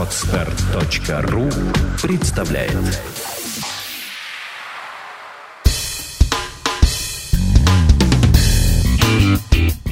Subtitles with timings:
[0.00, 1.50] Отстар.ру
[2.00, 2.72] представляет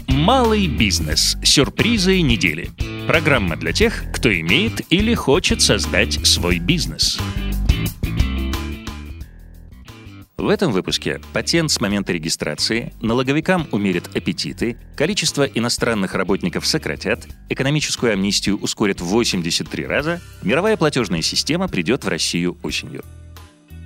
[0.08, 1.36] Малый бизнес.
[1.44, 2.70] Сюрпризы недели.
[3.06, 7.20] Программа для тех, кто имеет или хочет создать свой бизнес.
[10.38, 18.12] В этом выпуске патент с момента регистрации, налоговикам умерят аппетиты, количество иностранных работников сократят, экономическую
[18.12, 23.04] амнистию ускорят в 83 раза, мировая платежная система придет в Россию осенью.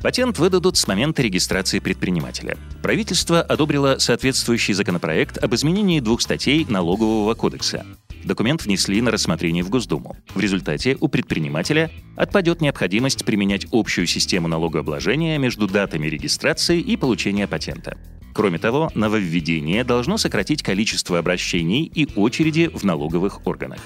[0.03, 2.59] Патент выдадут с момента регистрации предпринимателя.
[2.83, 7.87] Правительство одобрило соответствующий законопроект об изменении двух статей Налогового кодекса.
[8.25, 10.17] Документ внесли на рассмотрение в Госдуму.
[10.35, 17.47] В результате у предпринимателя отпадет необходимость применять общую систему налогообложения между датами регистрации и получения
[17.47, 17.99] патента.
[18.35, 23.81] Кроме того, нововведение должно сократить количество обращений и очереди в налоговых органах.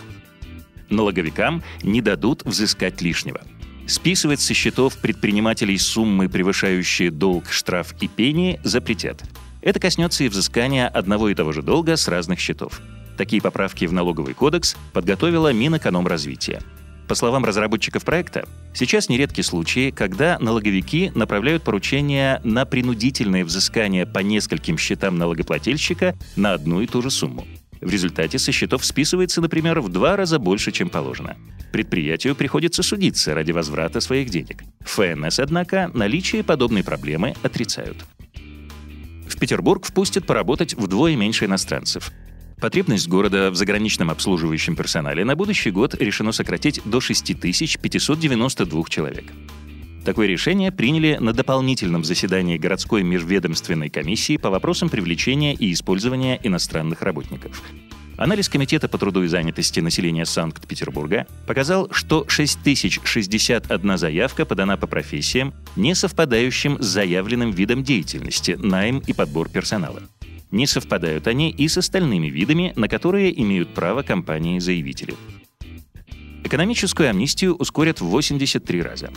[0.90, 3.40] Налоговикам не дадут взыскать лишнего–
[3.86, 9.22] Списывать со счетов предпринимателей суммы, превышающие долг, штраф и пени, запретят.
[9.62, 12.80] Это коснется и взыскания одного и того же долга с разных счетов.
[13.16, 16.60] Такие поправки в налоговый кодекс подготовила Минэкономразвития.
[17.08, 24.18] По словам разработчиков проекта, сейчас нередки случаи, когда налоговики направляют поручения на принудительное взыскание по
[24.18, 27.46] нескольким счетам налогоплательщика на одну и ту же сумму.
[27.80, 31.36] В результате со счетов списывается, например, в два раза больше, чем положено.
[31.72, 34.64] Предприятию приходится судиться ради возврата своих денег.
[34.80, 38.04] ФНС, однако, наличие подобной проблемы отрицают.
[39.28, 42.10] В Петербург впустят поработать вдвое меньше иностранцев.
[42.60, 49.24] Потребность города в заграничном обслуживающем персонале на будущий год решено сократить до 6592 человек.
[50.06, 57.02] Такое решение приняли на дополнительном заседании городской межведомственной комиссии по вопросам привлечения и использования иностранных
[57.02, 57.62] работников.
[58.16, 65.52] Анализ Комитета по труду и занятости населения Санкт-Петербурга показал, что 6061 заявка подана по профессиям,
[65.76, 70.00] не совпадающим с заявленным видом деятельности, найм и подбор персонала.
[70.50, 75.14] Не совпадают они и с остальными видами, на которые имеют право компании-заявители.
[76.44, 79.10] Экономическую амнистию ускорят в 83 раза.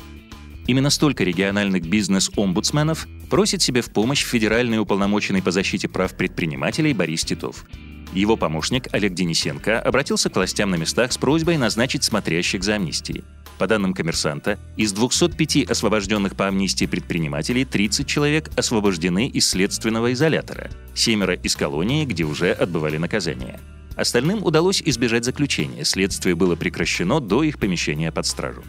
[0.65, 7.23] Именно столько региональных бизнес-омбудсменов просит себе в помощь федеральный уполномоченный по защите прав предпринимателей Борис
[7.23, 7.65] Титов.
[8.13, 13.23] Его помощник Олег Денисенко обратился к властям на местах с просьбой назначить смотрящих за амнистией.
[13.59, 20.69] По данным коммерсанта, из 205 освобожденных по амнистии предпринимателей 30 человек освобождены из следственного изолятора,
[20.95, 23.59] семеро из колонии, где уже отбывали наказание.
[23.97, 28.63] Остальным удалось избежать заключения, следствие было прекращено до их помещения под стражу.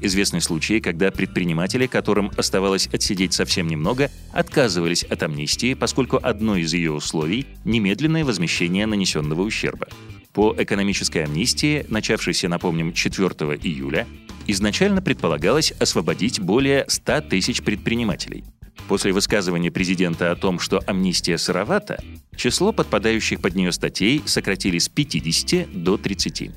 [0.00, 6.72] Известны случаи, когда предприниматели, которым оставалось отсидеть совсем немного, отказывались от амнистии, поскольку одно из
[6.72, 9.86] ее условий– немедленное возмещение нанесенного ущерба.
[10.32, 13.28] По экономической амнистии, начавшейся, напомним, 4
[13.62, 14.08] июля,
[14.46, 18.44] изначально предполагалось освободить более 100 тысяч предпринимателей.
[18.88, 22.02] После высказывания президента о том, что амнистия сыровата,
[22.36, 26.50] число подпадающих под нее статей сократили с 50 до 30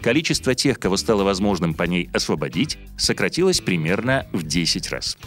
[0.00, 5.18] количество тех, кого стало возможным по ней освободить, сократилось примерно в 10 раз.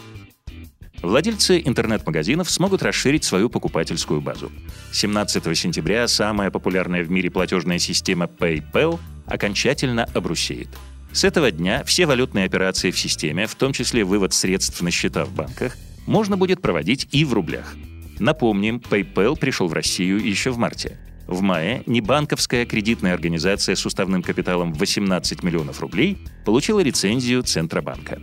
[1.02, 4.52] Владельцы интернет-магазинов смогут расширить свою покупательскую базу.
[4.92, 10.68] 17 сентября самая популярная в мире платежная система PayPal окончательно обрусеет.
[11.12, 15.24] С этого дня все валютные операции в системе, в том числе вывод средств на счета
[15.24, 17.74] в банках, можно будет проводить и в рублях.
[18.18, 20.98] Напомним, PayPal пришел в Россию еще в марте.
[21.26, 28.20] В мае небанковская кредитная организация с уставным капиталом 18 миллионов рублей получила лицензию Центробанка.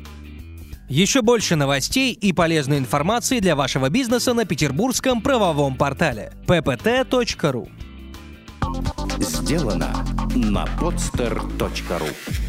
[0.90, 7.70] Еще больше новостей и полезной информации для вашего бизнеса на петербургском правовом портале ppt.ru
[9.20, 10.06] Сделано
[10.36, 12.49] на podster.ru